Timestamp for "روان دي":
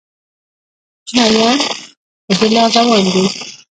2.77-3.25